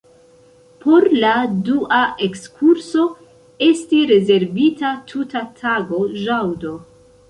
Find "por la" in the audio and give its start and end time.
0.85-1.33